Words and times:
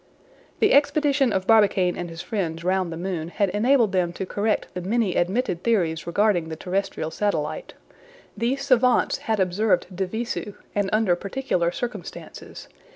The 0.61 0.73
expedition 0.73 1.31
of 1.31 1.45
Barbicane 1.45 1.95
and 1.95 2.09
his 2.09 2.23
friends 2.23 2.63
round 2.63 2.91
the 2.91 2.97
moon 2.97 3.27
had 3.27 3.49
enabled 3.51 3.91
them 3.91 4.11
to 4.13 4.25
correct 4.25 4.73
the 4.73 4.81
many 4.81 5.15
admitted 5.15 5.61
theories 5.61 6.07
regarding 6.07 6.49
the 6.49 6.55
terrestrial 6.55 7.11
satellite. 7.11 7.75
These 8.35 8.63
savants 8.65 9.19
had 9.19 9.39
observed 9.39 9.95
de 9.95 10.07
visu, 10.07 10.55
and 10.73 10.89
under 10.91 11.15
particular 11.15 11.71
circumstances. 11.71 12.67